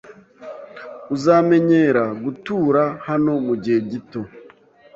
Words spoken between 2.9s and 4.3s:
hano mugihe gito.